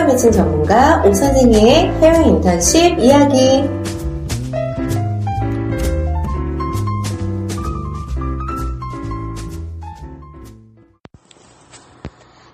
매칭 0.00 0.32
전문가 0.32 1.02
오 1.04 1.12
선생의 1.12 1.92
해외 2.00 2.28
인턴십 2.28 2.98
이야기. 2.98 3.62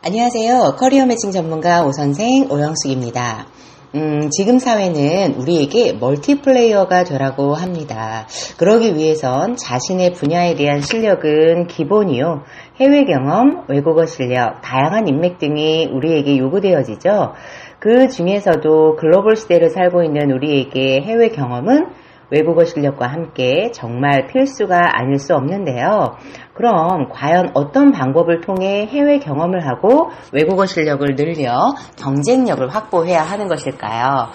안녕하세요. 0.03 0.77
커리어 0.79 1.07
매칭 1.07 1.31
전문가 1.31 1.85
오 1.85 1.93
선생 1.93 2.51
오영숙입니다. 2.51 3.47
음, 3.95 4.29
지금 4.31 4.59
사회는 4.59 5.37
우리에게 5.37 5.95
멀티플레이어가 5.95 7.05
되라고 7.05 7.55
합니다. 7.55 8.27
그러기 8.59 8.97
위해선 8.97 9.57
자신의 9.57 10.13
분야에 10.13 10.57
대한 10.57 10.83
실력은 10.83 11.69
기본이요. 11.69 12.43
해외 12.81 13.05
경험, 13.05 13.65
외국어 13.69 14.05
실력, 14.05 14.61
다양한 14.61 15.09
인맥 15.09 15.39
등이 15.39 15.87
우리에게 15.87 16.37
요구되어지죠. 16.37 17.33
그 17.79 18.09
중에서도 18.09 18.97
글로벌 18.97 19.37
시대를 19.37 19.71
살고 19.71 20.03
있는 20.03 20.33
우리에게 20.33 21.01
해외 21.01 21.31
경험은 21.31 21.87
외국어 22.31 22.65
실력과 22.65 23.07
함께 23.07 23.71
정말 23.73 24.27
필수가 24.27 24.99
아닐 24.99 25.19
수 25.19 25.35
없는데요. 25.35 26.17
그럼 26.55 27.09
과연 27.11 27.53
어떤 27.55 27.93
방법을 27.93 28.41
통해 28.41 28.87
해외 28.87 29.19
경험을 29.19 29.67
하고 29.67 30.11
외국어 30.33 30.67
실력을 30.67 31.07
늘려 31.15 31.75
경쟁력을 31.97 32.69
확보해야 32.69 33.23
하는 33.23 33.49
것일까요? 33.49 34.29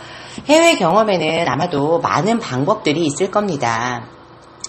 해외 0.48 0.76
경험에는 0.76 1.48
아마도 1.48 2.00
많은 2.00 2.40
방법들이 2.40 3.06
있을 3.06 3.30
겁니다. 3.30 4.04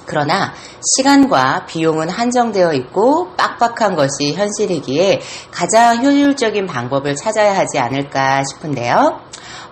그러나 0.06 0.52
시간과 0.96 1.64
비용은 1.66 2.10
한정되어 2.10 2.74
있고 2.74 3.34
빡빡한 3.36 3.96
것이 3.96 4.34
현실이기에 4.34 5.20
가장 5.50 6.04
효율적인 6.04 6.66
방법을 6.66 7.16
찾아야 7.16 7.56
하지 7.56 7.78
않을까 7.78 8.42
싶은데요. 8.44 9.20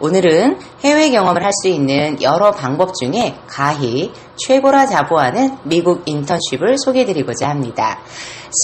오늘은 0.02 0.58
해외 0.82 1.10
경험을 1.10 1.44
할 1.44 1.52
수 1.52 1.68
있는 1.68 2.20
여러 2.22 2.50
방법 2.50 2.92
중에 2.94 3.36
가히 3.46 4.10
최고라 4.34 4.86
자부하는 4.86 5.58
미국 5.62 6.02
인턴십을 6.06 6.76
소개해드리고자 6.78 7.48
합니다. 7.48 8.00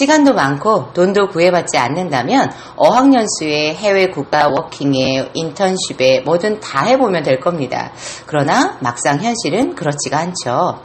시간도 0.00 0.34
많고 0.34 0.92
돈도 0.94 1.28
구애받지 1.28 1.78
않는다면 1.78 2.50
어학연수에 2.76 3.74
해외 3.74 4.08
국가 4.08 4.48
워킹에 4.48 5.30
인턴십에 5.32 6.22
뭐든 6.24 6.58
다 6.58 6.84
해보면 6.84 7.22
될 7.22 7.38
겁니다. 7.38 7.92
그러나 8.26 8.76
막상 8.80 9.20
현실은 9.20 9.76
그렇지가 9.76 10.18
않죠. 10.18 10.80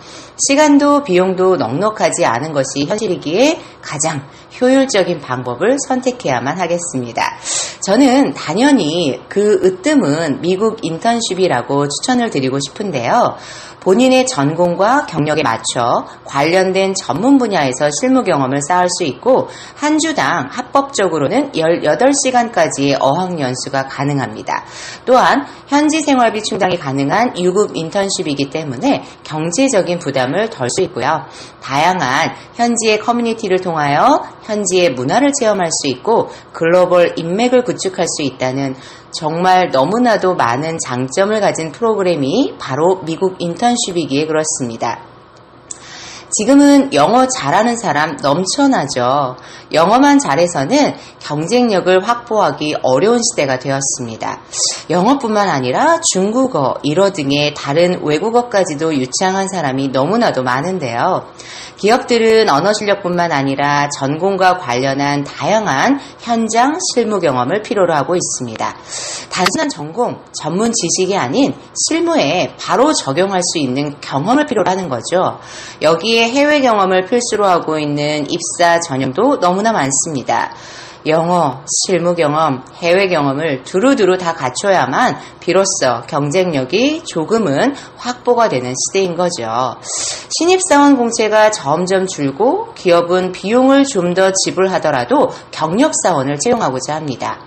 시간도 0.47 1.03
비용도 1.03 1.55
넉넉하지 1.55 2.25
않은 2.25 2.53
것이 2.53 2.85
현실이기에 2.87 3.59
가장 3.81 4.21
효율적인 4.61 5.19
방법을 5.19 5.77
선택해야만 5.87 6.59
하겠습니다. 6.59 7.37
저는 7.85 8.33
당연히 8.33 9.19
그 9.27 9.59
으뜸은 9.63 10.39
미국 10.41 10.79
인턴십이라고 10.83 11.89
추천을 11.89 12.29
드리고 12.29 12.59
싶은데요. 12.59 13.35
본인의 13.83 14.25
전공과 14.27 15.05
경력에 15.07 15.43
맞춰 15.43 16.05
관련된 16.23 16.93
전문 16.93 17.37
분야에서 17.37 17.89
실무 17.99 18.23
경험을 18.23 18.61
쌓을 18.61 18.87
수 18.89 19.03
있고 19.03 19.49
한 19.75 19.99
주당 19.99 20.47
합법적으로는 20.49 21.51
18시간까지의 21.51 22.97
어학 23.01 23.37
연수가 23.39 23.87
가능합니다. 23.87 24.63
또한 25.05 25.45
현지 25.67 25.99
생활비 25.99 26.41
충당이 26.43 26.77
가능한 26.77 27.37
유급 27.39 27.75
인턴십이기 27.75 28.49
때문에 28.49 29.03
경제적인 29.23 29.99
부담을 29.99 30.49
덜 30.49 30.69
수 30.69 30.81
있고요. 30.83 31.25
다양한 31.61 32.35
현지의 32.53 32.99
커뮤니티를 32.99 33.59
통하여 33.59 34.23
현지의 34.43 34.91
문화를 34.91 35.31
체험할 35.37 35.67
수 35.71 35.87
있고 35.87 36.29
글로벌 36.53 37.13
인맥을 37.17 37.63
구축할 37.73 38.05
수 38.07 38.23
있다는 38.23 38.75
정말 39.11 39.69
너무나도 39.71 40.35
많은 40.35 40.77
장점을 40.85 41.39
가진 41.39 41.71
프로그램이 41.71 42.55
바로 42.59 43.01
미국 43.03 43.35
인턴십이기에 43.39 44.27
그렇습니다. 44.27 45.12
지금은 46.33 46.93
영어 46.93 47.27
잘하는 47.27 47.77
사람 47.77 48.17
넘쳐나죠. 48.21 49.35
영어만 49.71 50.17
잘해서는 50.19 50.95
경쟁력을 51.19 52.07
확보하기 52.07 52.77
어려운 52.81 53.19
시대가 53.21 53.59
되었습니다. 53.59 54.41
영어뿐만 54.89 55.49
아니라 55.49 55.99
중국어, 56.01 56.75
일어 56.83 57.11
등의 57.11 57.53
다른 57.53 58.01
외국어까지도 58.03 58.95
유창한 58.95 59.47
사람이 59.47 59.89
너무나도 59.89 60.43
많은데요. 60.43 61.27
기업들은 61.77 62.49
언어 62.49 62.71
실력뿐만 62.71 63.31
아니라 63.31 63.89
전공과 63.89 64.57
관련한 64.57 65.23
다양한 65.23 65.99
현장 66.19 66.77
실무 66.93 67.19
경험을 67.19 67.61
필요로 67.61 67.93
하고 67.93 68.15
있습니다. 68.15 68.75
단순한 69.29 69.69
전공, 69.69 70.21
전문 70.31 70.71
지식이 70.71 71.17
아닌 71.17 71.53
실무에 71.87 72.55
바로 72.59 72.93
적용할 72.93 73.41
수 73.43 73.57
있는 73.57 73.99
경험을 73.99 74.45
필요로 74.45 74.69
하는 74.69 74.87
거죠. 74.87 75.39
여기에 75.81 76.22
해외 76.29 76.61
경험을 76.61 77.05
필수로 77.05 77.45
하고 77.45 77.79
있는 77.79 78.25
입사 78.29 78.79
전형도 78.79 79.39
너무나 79.39 79.71
많습니다. 79.71 80.53
영어, 81.05 81.61
실무 81.85 82.15
경험, 82.15 82.63
해외 82.75 83.09
경험을 83.09 83.63
두루두루 83.63 84.17
다 84.17 84.33
갖춰야만 84.33 85.17
비로소 85.41 86.01
경쟁력이 86.07 87.03
조금은 87.03 87.75
확보가 87.97 88.47
되는 88.47 88.73
시대인 88.87 89.15
거죠. 89.15 89.75
신입사원 90.29 90.95
공채가 90.95 91.51
점점 91.51 92.07
줄고 92.07 92.73
기업은 92.75 93.33
비용을 93.33 93.83
좀 93.83 94.13
더 94.13 94.31
지불하더라도 94.31 95.31
경력사원을 95.51 96.37
채용하고자 96.39 96.95
합니다. 96.95 97.39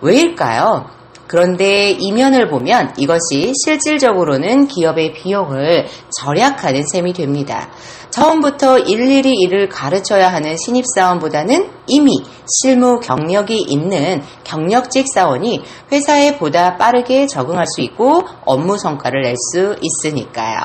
왜일까요? 0.00 0.97
그런데 1.28 1.90
이면을 1.90 2.48
보면 2.48 2.94
이것이 2.96 3.52
실질적으로는 3.64 4.66
기업의 4.66 5.12
비용을 5.12 5.86
절약하는 6.18 6.84
셈이 6.86 7.12
됩니다. 7.12 7.70
처음부터 8.10 8.78
일일이 8.78 9.34
일을 9.42 9.68
가르쳐야 9.68 10.32
하는 10.32 10.56
신입사원보다는 10.56 11.68
이미 11.86 12.24
실무 12.46 12.98
경력이 13.00 13.58
있는 13.60 14.22
경력직 14.44 15.06
사원이 15.14 15.62
회사에 15.92 16.38
보다 16.38 16.78
빠르게 16.78 17.26
적응할 17.26 17.66
수 17.66 17.82
있고 17.82 18.24
업무 18.44 18.78
성과를 18.78 19.22
낼 19.22 19.34
수 19.52 19.76
있으니까요. 19.80 20.58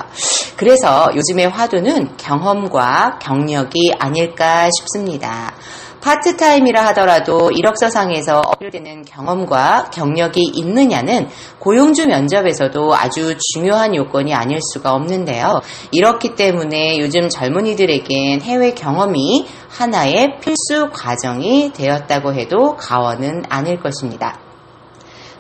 그래서 0.56 1.12
요즘의 1.16 1.50
화두는 1.50 2.16
경험과 2.18 3.20
경력이 3.22 3.94
아닐까 4.00 4.70
싶습니다. 4.80 5.54
파트타임이라 6.04 6.86
하더라도 6.88 7.50
이력서상에서 7.52 8.42
어필되는 8.42 9.06
경험과 9.06 9.90
경력이 9.94 10.52
있느냐는 10.54 11.30
고용주 11.60 12.08
면접에서도 12.08 12.94
아주 12.94 13.38
중요한 13.54 13.96
요건이 13.96 14.34
아닐 14.34 14.60
수가 14.74 14.94
없는데요. 14.94 15.62
이렇기 15.92 16.36
때문에 16.36 17.00
요즘 17.00 17.30
젊은이들에겐 17.30 18.42
해외 18.42 18.74
경험이 18.74 19.48
하나의 19.70 20.40
필수 20.42 20.90
과정이 20.92 21.72
되었다고 21.72 22.34
해도 22.34 22.76
과언은 22.76 23.44
아닐 23.48 23.80
것입니다. 23.80 24.43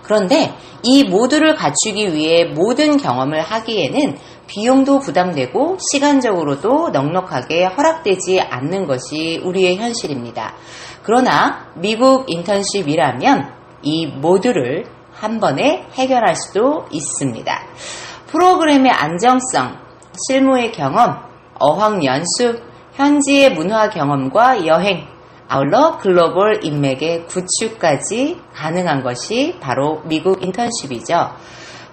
그런데 0.04 0.54
이 0.84 1.04
모두를 1.06 1.56
갖추기 1.56 2.14
위해 2.14 2.46
모든 2.46 2.98
경험을 2.98 3.42
하기에는 3.42 4.18
비용도 4.48 5.00
부담되고 5.00 5.78
시간적으로도 5.92 6.90
넉넉하게 6.90 7.66
허락되지 7.66 8.42
않는 8.42 8.86
것이 8.86 9.42
우리의 9.44 9.78
현실입니다. 9.78 10.54
그러나 11.04 11.68
미국 11.76 12.26
인턴십이라면 12.28 13.52
이 13.82 14.08
모두를 14.08 14.86
한 15.12 15.40
번에 15.40 15.86
해결할 15.94 16.36
수도 16.36 16.86
있습니다. 16.92 17.64
프로그램의 18.28 18.92
안정성, 18.92 19.78
실무의 20.28 20.72
경험, 20.72 21.18
어학 21.60 22.04
연수, 22.04 22.60
현지의 22.94 23.54
문화 23.54 23.90
경험과 23.90 24.66
여행, 24.66 25.08
아울러 25.56 26.00
글로벌 26.00 26.66
인맥의 26.66 27.28
구축까지 27.28 28.42
가능한 28.56 29.04
것이 29.04 29.60
바로 29.60 30.02
미국 30.06 30.42
인턴십이죠. 30.42 31.30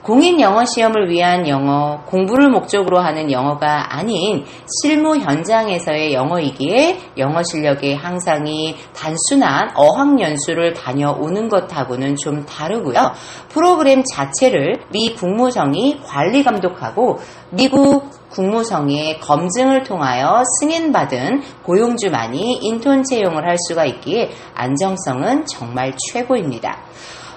공인 0.03 0.41
영어 0.41 0.65
시험을 0.65 1.11
위한 1.11 1.47
영어, 1.47 2.03
공부를 2.07 2.49
목적으로 2.49 3.01
하는 3.01 3.31
영어가 3.31 3.95
아닌 3.95 4.45
실무 4.83 5.19
현장에서의 5.19 6.15
영어이기에 6.15 6.99
영어 7.19 7.43
실력의 7.43 7.97
향상이 7.97 8.77
단순한 8.95 9.73
어학연수를 9.75 10.73
다녀오는 10.73 11.51
것하고는 11.51 12.17
좀 12.17 12.47
다르고요. 12.47 13.13
프로그램 13.51 14.03
자체를 14.03 14.81
미 14.91 15.15
국무성이 15.15 16.01
관리 16.03 16.43
감독하고 16.45 17.19
미국 17.51 18.09
국무성의 18.31 19.21
검증을 19.21 19.83
통하여 19.83 20.43
승인받은 20.61 21.43
고용주만이 21.63 22.61
인턴 22.63 23.03
채용을 23.03 23.47
할 23.47 23.57
수가 23.69 23.85
있기에 23.85 24.31
안정성은 24.55 25.45
정말 25.45 25.93
최고입니다. 26.11 26.79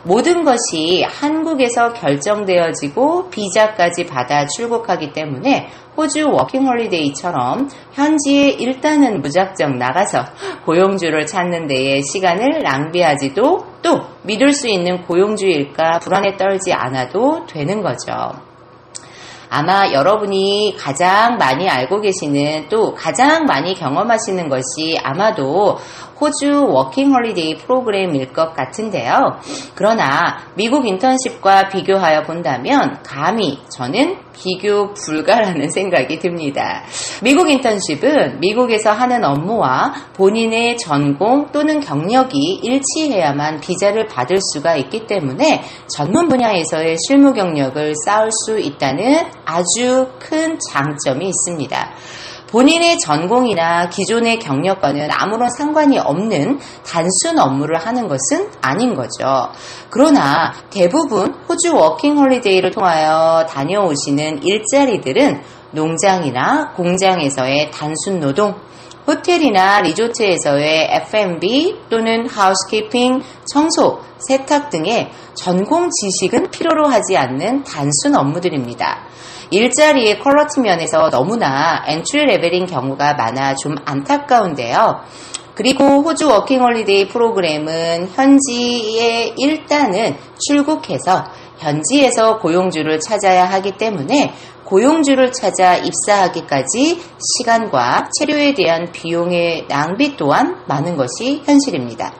모든 0.03 0.43
것이 0.43 1.03
한국에서 1.07 1.93
결정되어지고 1.93 3.29
비자까지 3.29 4.05
받아 4.05 4.45
출국하기 4.45 5.13
때문에 5.13 5.69
호주 5.95 6.29
워킹홀리데이처럼 6.31 7.69
현지에 7.93 8.49
일단은 8.49 9.21
무작정 9.21 9.77
나가서 9.77 10.25
고용주를 10.65 11.25
찾는 11.25 11.67
데에 11.67 12.01
시간을 12.01 12.63
낭비하지도 12.63 13.65
또 13.81 13.99
믿을 14.23 14.51
수 14.51 14.67
있는 14.67 15.01
고용주일까 15.03 15.99
불안에 15.99 16.35
떨지 16.37 16.73
않아도 16.73 17.45
되는 17.45 17.81
거죠. 17.81 18.52
아마 19.53 19.91
여러분이 19.91 20.75
가장 20.79 21.37
많이 21.37 21.69
알고 21.69 22.01
계시는 22.01 22.69
또 22.69 22.95
가장 22.95 23.45
많이 23.45 23.75
경험하시는 23.75 24.49
것이 24.49 24.97
아마도 25.03 25.77
호주 26.19 26.65
워킹 26.69 27.13
홀리데이 27.13 27.57
프로그램일 27.57 28.33
것 28.33 28.55
같은데요. 28.55 29.37
그러나 29.75 30.39
미국 30.55 30.87
인턴십과 30.87 31.67
비교하여 31.67 32.23
본다면 32.23 32.97
감히 33.03 33.59
저는 33.69 34.22
비교 34.33 34.93
불가라는 34.93 35.69
생각이 35.71 36.19
듭니다. 36.19 36.83
미국 37.21 37.49
인턴십은 37.49 38.39
미국에서 38.39 38.91
하는 38.91 39.23
업무와 39.23 39.93
본인의 40.15 40.77
전공 40.77 41.47
또는 41.51 41.79
경력이 41.79 42.59
일치해야만 42.63 43.61
비자를 43.61 44.07
받을 44.07 44.37
수가 44.53 44.75
있기 44.75 45.07
때문에 45.07 45.63
전문 45.87 46.27
분야에서의 46.27 46.97
실무 47.07 47.33
경력을 47.33 47.93
쌓을 48.05 48.29
수 48.45 48.59
있다는 48.59 49.25
아주 49.45 50.07
큰 50.19 50.57
장점이 50.71 51.27
있습니다. 51.29 51.93
본인의 52.53 52.99
전공이나 52.99 53.89
기존의 53.89 54.37
경력과는 54.37 55.09
아무런 55.11 55.49
상관이 55.49 55.97
없는 55.97 56.59
단순 56.85 57.39
업무를 57.39 57.77
하는 57.77 58.07
것은 58.07 58.47
아닌 58.61 58.93
거죠. 58.93 59.49
그러나 59.89 60.53
대부분 60.69 61.33
호주 61.49 61.75
워킹 61.75 62.15
홀리데이를 62.15 62.69
통하여 62.69 63.47
다녀오시는 63.49 64.43
일자리들은 64.43 65.41
농장이나 65.71 66.73
공장에서의 66.75 67.71
단순 67.71 68.19
노동, 68.19 68.53
호텔이나 69.05 69.81
리조트에서의 69.81 70.89
F&B 71.07 71.79
또는 71.89 72.27
housekeeping, 72.27 73.21
청소, 73.51 73.99
세탁 74.27 74.69
등의 74.69 75.11
전공 75.35 75.89
지식은 75.89 76.51
필요로 76.51 76.87
하지 76.87 77.17
않는 77.17 77.63
단순 77.63 78.15
업무들입니다. 78.15 79.03
일자리의 79.51 80.19
quality 80.19 80.61
면에서 80.61 81.09
너무나 81.09 81.83
entry 81.85 82.25
level인 82.25 82.65
경우가 82.65 83.13
많아 83.15 83.55
좀 83.55 83.75
안타까운데요. 83.85 85.01
그리고 85.53 86.01
호주 86.01 86.27
워킹홀리데이 86.29 87.09
프로그램은 87.09 88.09
현지에 88.13 89.33
일단은 89.37 90.15
출국해서 90.39 91.25
현지에서 91.59 92.39
고용주를 92.39 92.99
찾아야 92.99 93.45
하기 93.51 93.73
때문에 93.77 94.33
고용주를 94.73 95.31
찾아 95.31 95.75
입사하기까지 95.75 96.99
시간과 97.37 98.09
체류에 98.17 98.55
대한 98.55 98.91
비용의 98.91 99.67
낭비 99.67 100.17
또한 100.17 100.63
많은 100.65 100.97
것이 100.97 101.43
현실입니다. 101.45 102.11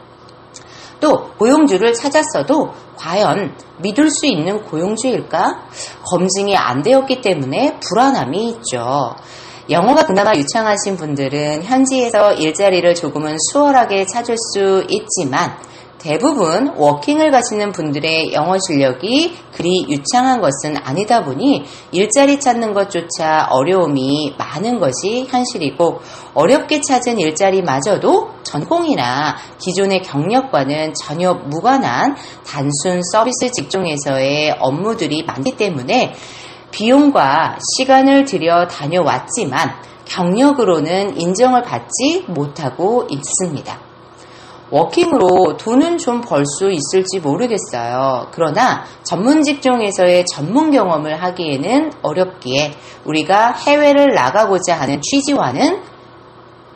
또 0.99 1.31
고용주를 1.39 1.95
찾았어도 1.95 2.69
과연 2.95 3.55
믿을 3.79 4.11
수 4.11 4.27
있는 4.27 4.61
고용주일까? 4.61 5.67
검증이 6.05 6.55
안 6.55 6.83
되었기 6.83 7.21
때문에 7.21 7.79
불안함이 7.79 8.49
있죠. 8.49 9.15
영어가 9.71 10.05
그나마 10.05 10.35
유창하신 10.35 10.95
분들은 10.97 11.63
현지에서 11.63 12.33
일자리를 12.33 12.93
조금은 12.93 13.35
수월하게 13.51 14.05
찾을 14.05 14.35
수 14.37 14.85
있지만 14.89 15.57
대부분 16.03 16.73
워킹을 16.75 17.31
가시는 17.31 17.71
분들의 17.71 18.33
영어 18.33 18.57
실력이 18.59 19.37
그리 19.53 19.85
유창한 19.87 20.41
것은 20.41 20.75
아니다 20.83 21.23
보니 21.23 21.63
일자리 21.93 22.41
찾는 22.41 22.73
것조차 22.73 23.47
어려움이 23.49 24.35
많은 24.37 24.79
것이 24.79 25.25
현실이고 25.29 26.01
어렵게 26.33 26.81
찾은 26.81 27.19
일자리마저도 27.19 28.31
전공이나 28.43 29.37
기존의 29.59 30.01
경력과는 30.01 30.93
전혀 30.93 31.35
무관한 31.35 32.17
단순 32.45 33.01
서비스 33.13 33.49
직종에서의 33.53 34.57
업무들이 34.59 35.23
많기 35.23 35.55
때문에 35.55 36.15
비용과 36.71 37.59
시간을 37.77 38.25
들여 38.25 38.67
다녀왔지만 38.67 39.75
경력으로는 40.03 41.17
인정을 41.17 41.63
받지 41.63 42.25
못하고 42.27 43.07
있습니다. 43.09 43.92
워킹으로 44.73 45.57
돈은 45.57 45.99
좀 45.99 46.21
벌 46.21 46.43
수 46.45 46.71
있을지 46.71 47.19
모르겠어요. 47.19 48.27
그러나 48.31 48.83
전문 49.03 49.43
직종에서의 49.43 50.25
전문 50.25 50.71
경험을 50.71 51.21
하기에는 51.21 51.91
어렵기에 52.01 52.73
우리가 53.05 53.51
해외를 53.51 54.15
나가고자 54.15 54.79
하는 54.79 54.99
취지와는 55.01 55.81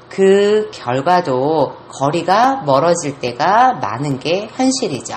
그 0.10 0.70
결과도 0.72 1.74
거리가 1.90 2.64
멀어질 2.66 3.20
때가 3.20 3.74
많은 3.82 4.20
게 4.20 4.48
현실이죠. 4.56 5.16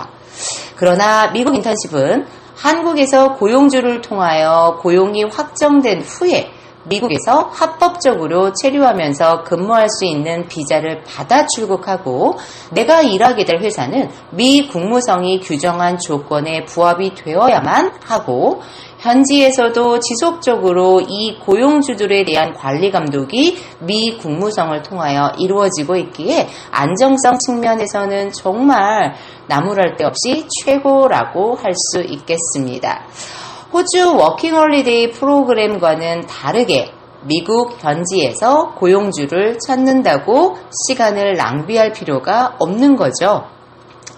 그러나 0.76 1.30
미국 1.32 1.54
인턴십은 1.54 2.26
한국에서 2.56 3.34
고용주를 3.34 4.00
통하여 4.00 4.78
고용이 4.80 5.24
확정된 5.24 6.00
후에 6.00 6.50
미국에서 6.90 7.50
합법적으로 7.52 8.52
체류하면서 8.52 9.44
근무할 9.44 9.88
수 9.88 10.04
있는 10.04 10.48
비자를 10.48 11.04
받아 11.04 11.46
출국하고 11.46 12.36
내가 12.72 13.00
일하게 13.00 13.44
될 13.44 13.60
회사는 13.60 14.10
미 14.32 14.66
국무성이 14.66 15.40
규정한 15.40 15.98
조건에 15.98 16.64
부합이 16.64 17.14
되어야만 17.14 17.92
하고 18.02 18.60
현지에서도 18.98 20.00
지속적으로 20.00 21.00
이 21.00 21.38
고용주들에 21.38 22.24
대한 22.24 22.52
관리 22.52 22.90
감독이 22.90 23.56
미 23.78 24.18
국무성을 24.18 24.82
통하여 24.82 25.32
이루어지고 25.38 25.96
있기에 25.96 26.48
안정성 26.70 27.38
측면에서는 27.38 28.32
정말 28.32 29.14
나무랄 29.46 29.96
데 29.96 30.04
없이 30.04 30.46
최고라고 30.62 31.54
할 31.54 31.72
수 31.72 32.02
있겠습니다. 32.02 33.04
호주 33.72 34.16
워킹홀리데이 34.16 35.12
프로그램과는 35.12 36.26
다르게 36.26 36.92
미국 37.22 37.76
현지에서 37.78 38.74
고용주를 38.74 39.58
찾는다고 39.64 40.56
시간을 40.88 41.34
낭비할 41.34 41.92
필요가 41.92 42.56
없는 42.58 42.96
거죠. 42.96 43.44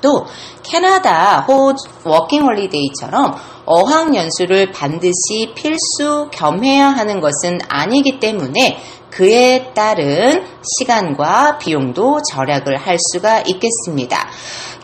또 0.00 0.24
캐나다 0.62 1.40
호 1.42 1.72
워킹홀리데이처럼 2.04 3.34
어학 3.64 4.14
연수를 4.14 4.72
반드시 4.72 5.52
필수 5.54 6.28
겸해야 6.32 6.88
하는 6.88 7.20
것은 7.20 7.58
아니기 7.68 8.18
때문에 8.18 8.78
그에 9.10 9.72
따른 9.74 10.44
시간과 10.78 11.58
비용도 11.58 12.20
절약을 12.30 12.76
할 12.78 12.96
수가 13.12 13.42
있겠습니다. 13.42 14.28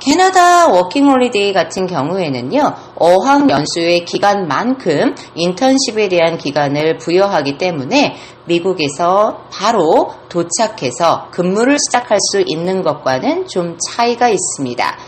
캐나다 0.00 0.68
워킹홀리데이 0.68 1.52
같은 1.52 1.86
경우에는요, 1.86 2.74
어학 2.94 3.50
연수의 3.50 4.04
기간만큼 4.04 5.14
인턴십에 5.34 6.08
대한 6.08 6.38
기간을 6.38 6.98
부여하기 6.98 7.58
때문에 7.58 8.16
미국에서 8.44 9.44
바로 9.50 10.12
도착해서 10.28 11.28
근무를 11.30 11.78
시작할 11.78 12.18
수 12.30 12.42
있는 12.46 12.82
것과는 12.82 13.48
좀 13.48 13.76
차이가 13.88 14.28
있습니다. 14.28 14.98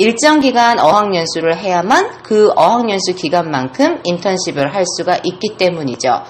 일정 0.00 0.40
기간 0.40 0.78
어학연수를 0.78 1.58
해야만 1.58 2.22
그 2.22 2.50
어학연수 2.56 3.16
기간만큼 3.16 4.00
인턴십을 4.02 4.74
할 4.74 4.86
수가 4.96 5.18
있기 5.22 5.58
때문이죠. 5.58 6.22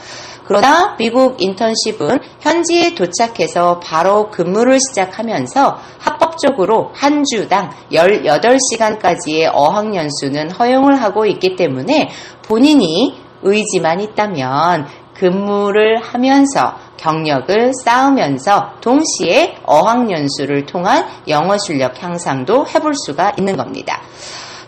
그러나 0.45 0.97
미국 0.99 1.41
인턴십은 1.41 2.19
현지에 2.41 2.97
도착해서 2.97 3.79
바로 3.79 4.29
근무를 4.29 4.81
시작하면서 4.81 5.79
합법적으로 6.01 6.91
한 6.95 7.23
주당 7.23 7.71
18시간까지의 7.93 9.53
어학연수는 9.55 10.51
허용을 10.51 11.01
하고 11.01 11.25
있기 11.27 11.55
때문에 11.55 12.11
본인이 12.49 13.21
의지만 13.43 14.01
있다면 14.01 14.89
근무를 15.15 16.03
하면서 16.03 16.75
경력을 17.01 17.73
쌓으면서 17.85 18.73
동시에 18.81 19.57
어학연수를 19.65 20.67
통한 20.67 21.07
영어 21.29 21.57
실력 21.59 22.03
향상도 22.03 22.67
해볼 22.67 22.93
수가 22.95 23.33
있는 23.39 23.57
겁니다. 23.57 24.03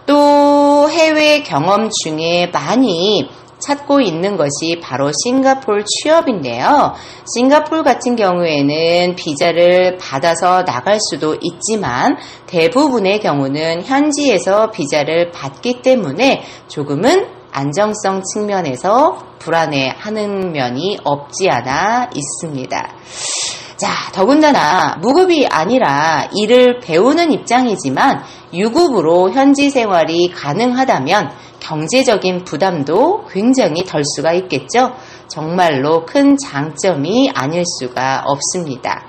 또 0.06 0.88
해외 0.90 1.42
경험 1.42 1.90
중에 2.02 2.48
많이 2.52 3.28
찾고 3.62 4.00
있는 4.00 4.36
것이 4.36 4.80
바로 4.82 5.12
싱가폴 5.24 5.84
취업인데요. 5.86 6.94
싱가폴 7.34 7.84
같은 7.84 8.16
경우에는 8.16 9.14
비자를 9.14 9.98
받아서 9.98 10.64
나갈 10.64 10.98
수도 11.00 11.36
있지만 11.40 12.16
대부분의 12.46 13.20
경우는 13.20 13.82
현지에서 13.82 14.70
비자를 14.72 15.30
받기 15.30 15.82
때문에 15.82 16.42
조금은 16.66 17.41
안정성 17.52 18.22
측면에서 18.32 19.18
불안해하는 19.38 20.52
면이 20.52 20.98
없지 21.04 21.48
않아 21.50 22.10
있습니다. 22.14 22.88
자, 23.76 23.88
더군다나 24.12 24.96
무급이 25.00 25.46
아니라 25.50 26.28
일을 26.34 26.80
배우는 26.80 27.32
입장이지만 27.32 28.22
유급으로 28.54 29.32
현지 29.32 29.70
생활이 29.70 30.30
가능하다면 30.30 31.30
경제적인 31.58 32.44
부담도 32.44 33.26
굉장히 33.30 33.84
덜 33.84 34.02
수가 34.04 34.32
있겠죠. 34.34 34.92
정말로 35.32 36.04
큰 36.04 36.36
장점이 36.36 37.30
아닐 37.34 37.64
수가 37.80 38.24
없습니다. 38.26 39.06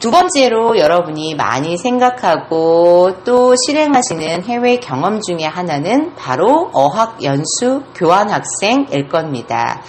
두 0.00 0.10
번째로 0.10 0.78
여러분이 0.78 1.34
많이 1.34 1.76
생각하고 1.76 3.22
또 3.24 3.54
실행하시는 3.54 4.44
해외 4.44 4.78
경험 4.78 5.20
중에 5.20 5.44
하나는 5.44 6.14
바로 6.16 6.70
어학연수 6.72 7.82
교환학생일 7.94 9.08
겁니다. 9.08 9.82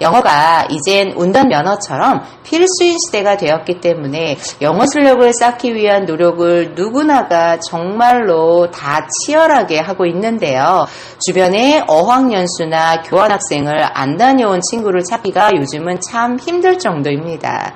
영어가 0.00 0.68
이젠 0.70 1.12
운전면허처럼 1.12 2.22
필수인 2.44 2.96
시대가 3.04 3.36
되었기 3.36 3.80
때문에 3.80 4.38
영어 4.62 4.84
실력을 4.86 5.32
쌓기 5.32 5.74
위한 5.74 6.04
노력을 6.04 6.74
누구나가 6.74 7.58
정말로 7.60 8.70
다 8.70 9.06
치열하게 9.08 9.80
하고 9.80 10.06
있는데요. 10.06 10.86
주변에 11.24 11.84
어학연수나 11.86 13.02
교환학생을 13.02 13.88
안 13.92 14.16
다녀온 14.16 14.60
친구를 14.60 15.02
찾기가 15.02 15.50
요즘은 15.56 16.00
참 16.00 16.38
힘들 16.38 16.78
정도입니다. 16.78 17.74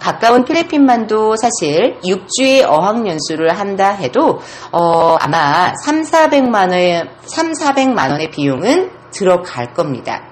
가까운 0.00 0.44
필리핀만도 0.44 1.36
사실 1.36 1.96
6주의 2.04 2.64
어학연수를 2.68 3.56
한다 3.56 3.90
해도 3.90 4.40
어, 4.72 5.16
아마 5.20 5.72
3, 5.84 6.02
400만 6.02 6.72
원, 6.72 7.08
3, 7.20 7.52
400만 7.52 8.10
원의 8.10 8.30
비용은 8.30 8.90
들어갈 9.12 9.72
겁니다. 9.72 10.31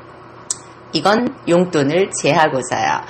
이건 0.93 1.35
용돈을 1.49 2.11
제하고서요. 2.21 3.01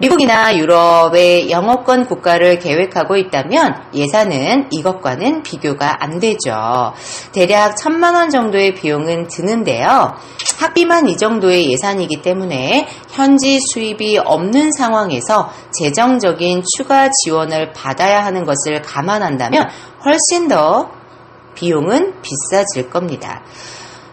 미국이나 0.00 0.56
유럽의 0.56 1.50
영어권 1.50 2.06
국가를 2.06 2.58
계획하고 2.58 3.18
있다면 3.18 3.74
예산은 3.92 4.68
이것과는 4.70 5.42
비교가 5.42 6.02
안 6.02 6.18
되죠. 6.18 6.94
대략 7.32 7.76
천만 7.76 8.14
원 8.14 8.30
정도의 8.30 8.74
비용은 8.74 9.26
드는데요. 9.26 10.14
학비만 10.58 11.08
이 11.08 11.18
정도의 11.18 11.70
예산이기 11.72 12.22
때문에 12.22 12.88
현지 13.10 13.58
수입이 13.60 14.16
없는 14.24 14.72
상황에서 14.72 15.50
재정적인 15.78 16.62
추가 16.76 17.10
지원을 17.10 17.72
받아야 17.74 18.24
하는 18.24 18.44
것을 18.44 18.80
감안한다면 18.80 19.68
훨씬 20.02 20.48
더 20.48 20.90
비용은 21.54 22.14
비싸질 22.22 22.88
겁니다. 22.88 23.42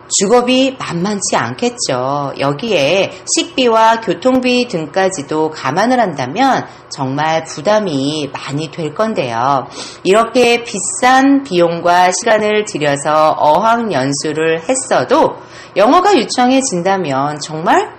주거비 0.10 0.78
만만치 0.80 1.36
않겠죠. 1.36 2.34
여기에 2.40 3.12
식비와 3.36 4.02
교통비 4.02 4.68
등까지도 4.68 5.52
감안을 5.52 6.00
한다면 6.00 6.66
정말 6.90 7.44
부담이 7.44 8.32
많이 8.32 8.72
될 8.72 8.94
건데요. 8.94 9.68
이렇게 10.04 10.64
비싼 10.64 11.44
비용과 11.44 12.12
시간을 12.12 12.66
들여서 12.66 13.36
어학 13.38 13.92
연수를 13.92 14.62
했어도 14.68 15.36
영어가 15.76 16.18
유창해진다면 16.18 17.40
정말 17.40 17.94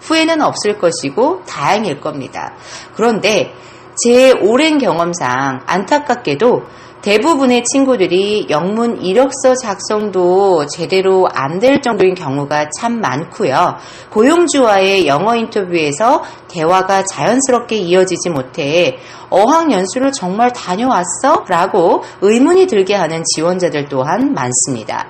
후회는 0.00 0.42
없을 0.42 0.78
것이고 0.78 1.42
다행일 1.44 2.00
겁니다. 2.00 2.54
그런데 2.94 3.52
제 3.96 4.32
오랜 4.32 4.78
경험상 4.78 5.62
안타깝게도 5.66 6.62
대부분의 7.02 7.64
친구들이 7.64 8.46
영문 8.50 9.00
이력서 9.02 9.54
작성도 9.54 10.66
제대로 10.66 11.28
안 11.32 11.58
될 11.58 11.80
정도인 11.82 12.14
경우가 12.14 12.68
참 12.78 13.00
많고요. 13.00 13.76
고용주와의 14.10 15.08
영어 15.08 15.34
인터뷰에서 15.34 16.22
대화가 16.48 17.04
자연스럽게 17.04 17.76
이어지지 17.76 18.30
못해 18.30 18.98
어학연수를 19.30 20.12
정말 20.12 20.52
다녀왔어? 20.52 21.44
라고 21.48 22.02
의문이 22.20 22.66
들게 22.66 22.94
하는 22.94 23.24
지원자들 23.34 23.88
또한 23.88 24.32
많습니다. 24.34 25.08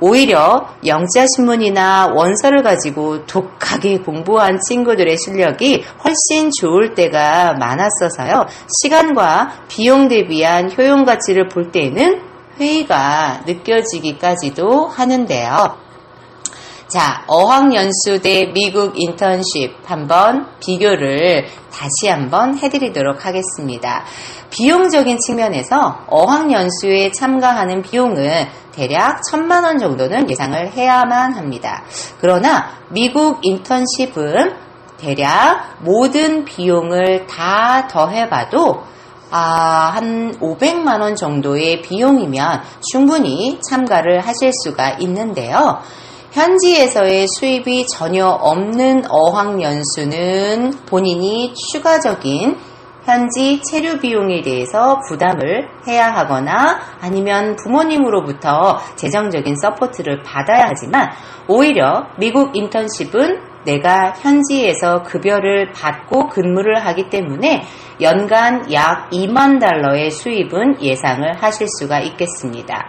오히려 0.00 0.68
영자신문이나 0.86 2.12
원서를 2.14 2.62
가지고 2.62 3.26
독하게 3.26 3.98
공부한 3.98 4.60
친구들의 4.60 5.16
실력이 5.18 5.84
훨씬 6.04 6.50
좋을 6.60 6.94
때가 6.94 7.54
많았어서요. 7.54 8.46
시간과 8.80 9.64
비용 9.66 10.06
대비한 10.06 10.70
효용 10.78 11.04
가치 11.04 11.27
를 11.34 11.48
볼 11.48 11.70
때에는 11.70 12.20
회의가 12.58 13.42
느껴지기까지도 13.46 14.88
하는데요. 14.88 15.88
자, 16.88 17.22
어학연수 17.26 18.22
대 18.22 18.46
미국 18.46 18.94
인턴십 18.96 19.76
한번 19.84 20.46
비교를 20.58 21.46
다시 21.70 22.08
한번 22.08 22.56
해드리도록 22.56 23.26
하겠습니다. 23.26 24.04
비용적인 24.48 25.18
측면에서 25.18 26.06
어학연수에 26.06 27.12
참가하는 27.12 27.82
비용은 27.82 28.46
대략 28.72 29.20
천만 29.22 29.64
원 29.64 29.78
정도는 29.78 30.30
예상을 30.30 30.72
해야만 30.72 31.34
합니다. 31.34 31.84
그러나 32.20 32.70
미국 32.88 33.40
인턴십은 33.42 34.56
대략 34.96 35.76
모든 35.80 36.46
비용을 36.46 37.26
다 37.26 37.86
더해봐도 37.86 38.82
아, 39.30 39.92
한 39.94 40.32
500만 40.40 41.00
원 41.00 41.14
정도의 41.14 41.82
비용이면 41.82 42.62
충분히 42.90 43.58
참가를 43.68 44.20
하실 44.20 44.52
수가 44.64 44.96
있는데요. 45.00 45.80
현지에서의 46.32 47.26
수입이 47.28 47.86
전혀 47.86 48.26
없는 48.26 49.04
어학연수는 49.08 50.72
본인이 50.86 51.54
추가적인 51.54 52.56
현지 53.04 53.62
체류 53.62 54.00
비용에 54.00 54.42
대해서 54.42 55.00
부담을 55.08 55.66
해야 55.86 56.14
하거나 56.14 56.78
아니면 57.00 57.56
부모님으로부터 57.56 58.78
재정적인 58.96 59.56
support를 59.62 60.22
받아야 60.22 60.66
하지만 60.68 61.10
오히려 61.48 62.08
미국 62.18 62.54
인턴십은 62.54 63.47
내가 63.64 64.12
현지에서 64.12 65.02
급여를 65.02 65.72
받고 65.72 66.28
근무를 66.28 66.84
하기 66.86 67.10
때문에 67.10 67.64
연간 68.00 68.72
약 68.72 69.10
2만 69.10 69.60
달러의 69.60 70.10
수입은 70.10 70.82
예상을 70.82 71.42
하실 71.42 71.66
수가 71.78 72.00
있겠습니다. 72.00 72.88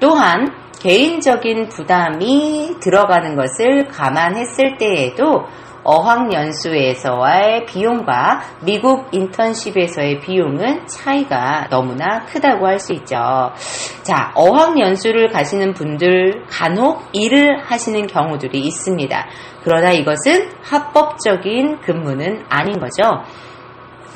또한 0.00 0.52
개인적인 0.80 1.68
부담이 1.68 2.76
들어가는 2.80 3.36
것을 3.36 3.88
감안했을 3.88 4.78
때에도 4.78 5.44
어학연수에서의 5.84 7.66
비용과 7.66 8.40
미국 8.64 9.08
인턴십에서의 9.12 10.20
비용은 10.20 10.86
차이가 10.86 11.68
너무나 11.70 12.24
크다고 12.26 12.66
할 12.66 12.80
수 12.80 12.94
있죠. 12.94 13.52
자, 14.02 14.32
어학연수를 14.34 15.28
가시는 15.28 15.74
분들 15.74 16.44
간혹 16.48 17.02
일을 17.12 17.60
하시는 17.60 18.06
경우들이 18.06 18.58
있습니다. 18.58 19.26
그러나 19.62 19.92
이것은 19.92 20.50
합법적인 20.62 21.80
근무는 21.82 22.44
아닌 22.48 22.78
거죠. 22.80 23.22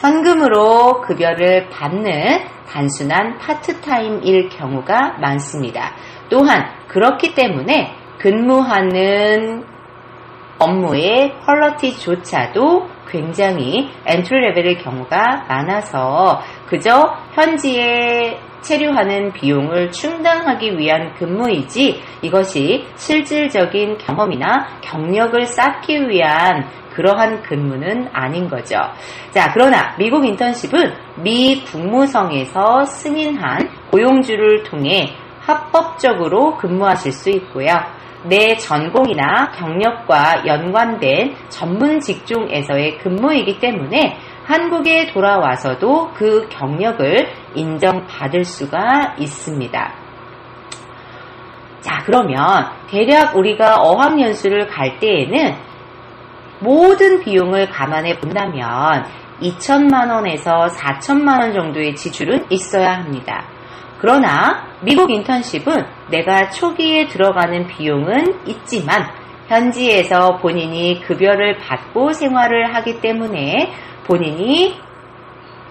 현금으로 0.00 1.02
급여를 1.02 1.68
받는 1.68 2.40
단순한 2.68 3.38
파트타임일 3.38 4.48
경우가 4.48 5.18
많습니다. 5.20 5.94
또한 6.28 6.64
그렇기 6.88 7.34
때문에 7.34 7.94
근무하는 8.18 9.73
업무의 10.64 11.34
quality조차도 11.44 12.88
굉장히 13.08 13.90
entry 14.06 14.40
level의 14.40 14.78
경우가 14.78 15.44
많아서 15.48 16.40
그저 16.66 17.14
현지에 17.34 18.38
체류하는 18.62 19.32
비용을 19.34 19.90
충당하기 19.90 20.78
위한 20.78 21.14
근무이지 21.14 22.00
이것이 22.22 22.86
실질적인 22.96 23.98
경험이나 23.98 24.80
경력을 24.80 25.44
쌓기 25.44 26.08
위한 26.08 26.66
그러한 26.94 27.42
근무는 27.42 28.08
아닌 28.12 28.48
거죠. 28.48 28.76
자, 29.30 29.50
그러나 29.52 29.94
미국 29.98 30.24
인턴십은 30.24 30.94
미 31.22 31.62
국무성에서 31.64 32.84
승인한 32.84 33.68
고용주를 33.90 34.62
통해 34.62 35.14
합법적으로 35.40 36.56
근무하실 36.56 37.12
수 37.12 37.30
있고요. 37.30 37.74
내 38.24 38.56
전공이나 38.56 39.52
경력과 39.52 40.46
연관된 40.46 41.34
전문 41.48 42.00
직종에서의 42.00 42.98
근무이기 42.98 43.60
때문에 43.60 44.16
한국에 44.44 45.06
돌아와서도 45.12 46.12
그 46.14 46.48
경력을 46.48 47.28
인정받을 47.54 48.44
수가 48.44 49.14
있습니다. 49.18 49.94
자, 51.80 52.02
그러면 52.06 52.70
대략 52.88 53.36
우리가 53.36 53.76
어학연수를 53.76 54.68
갈 54.68 54.98
때에는 54.98 55.54
모든 56.60 57.20
비용을 57.20 57.68
감안해 57.68 58.20
본다면 58.20 59.04
2천만 59.42 60.10
원에서 60.10 60.66
4천만 60.68 61.40
원 61.40 61.52
정도의 61.52 61.94
지출은 61.94 62.46
있어야 62.50 62.94
합니다. 62.94 63.44
그러나 64.04 64.66
미국 64.82 65.10
인턴십은 65.10 65.82
내가 66.10 66.50
초기에 66.50 67.06
들어가는 67.06 67.68
비용은 67.68 68.46
있지만 68.46 69.06
현지에서 69.48 70.36
본인이 70.42 71.00
급여를 71.00 71.56
받고 71.56 72.12
생활을 72.12 72.74
하기 72.74 73.00
때문에 73.00 73.72
본인이 74.06 74.78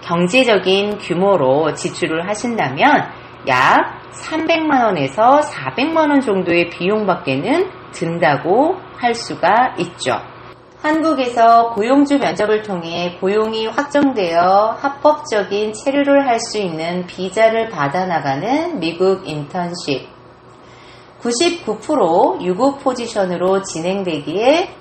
경제적인 0.02 0.98
규모로 0.98 1.74
지출을 1.74 2.26
하신다면 2.26 3.08
약 3.46 4.02
300만원에서 4.10 5.40
400만원 5.42 6.20
정도의 6.20 6.70
비용밖에는 6.70 7.70
든다고 7.92 8.80
할 8.96 9.14
수가 9.14 9.76
있죠. 9.78 10.33
한국에서 10.84 11.70
고용주 11.70 12.18
면접을 12.18 12.60
통해 12.60 13.16
고용이 13.18 13.68
확정되어 13.68 14.76
합법적인 14.78 15.72
체류를 15.72 16.26
할 16.26 16.38
수 16.38 16.58
있는 16.58 17.06
비자를 17.06 17.70
받아 17.70 18.04
나가는 18.04 18.78
미국 18.78 19.26
인턴십. 19.26 20.06
99% 21.22 22.42
유급 22.42 22.84
포지션으로 22.84 23.62
진행되기에 23.62 24.74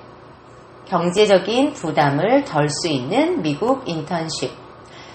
경제적인 0.89 1.71
부담을 1.71 2.43
덜 2.43 2.67
수 2.67 2.89
있는 2.89 3.41
미국 3.41 3.87
인턴십. 3.87 4.51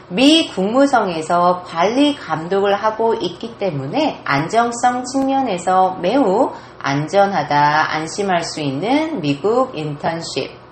미 0.09 0.49
국무성에서 0.49 1.65
관리 1.67 2.17
감독을 2.17 2.75
하고 2.75 3.13
있기 3.13 3.59
때문에 3.59 4.23
안정성 4.25 5.05
측면에서 5.05 5.99
매우 6.01 6.51
안전하다, 6.79 7.93
안심할 7.93 8.43
수 8.43 8.63
있는 8.63 9.21
미국 9.21 9.77
인턴십. 9.77 10.68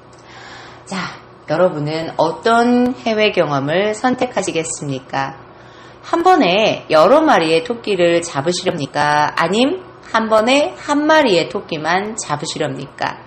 자, 0.87 1.21
여러분은 1.51 2.13
어떤 2.17 2.95
해외 2.95 3.33
경험을 3.33 3.95
선택하시겠습니까? 3.95 5.37
한 6.01 6.23
번에 6.23 6.87
여러 6.91 7.23
마리의 7.23 7.65
토끼를 7.65 8.23
잡으시렵니까? 8.23 9.35
아님 9.37 9.83
한 10.13 10.29
번에 10.29 10.75
한 10.79 11.05
마리의 11.05 11.49
토끼만 11.49 12.15
잡으시렵니까? 12.17 13.19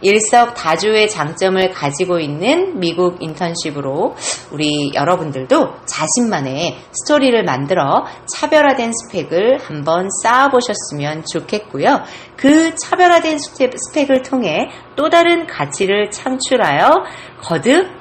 일석다조의 0.00 1.08
장점을 1.08 1.70
가지고 1.70 2.18
있는 2.20 2.78
미국 2.78 3.22
인턴십으로 3.22 4.14
우리 4.52 4.92
여러분들도 4.94 5.74
자신만의 5.84 6.78
스토리를 6.92 7.42
만들어 7.44 8.06
차별화된 8.26 8.92
스펙을 8.92 9.58
한번 9.58 10.08
쌓아보셨으면 10.22 11.24
좋겠고요. 11.32 12.02
그 12.36 12.74
차별화된 12.74 13.38
스펙을 13.38 14.22
통해 14.22 14.68
또 14.96 15.08
다른 15.08 15.46
가치를 15.46 16.10
창출하여 16.10 17.04
거듭 17.40 17.98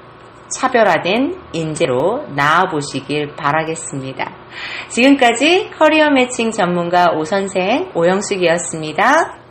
차별화된 0.49 1.37
인재로 1.53 2.27
나아보시길 2.35 3.35
바라겠습니다. 3.35 4.31
지금까지 4.89 5.71
커리어 5.77 6.09
매칭 6.09 6.51
전문가 6.51 7.11
오선생 7.11 7.91
오영숙이었습니다. 7.93 9.46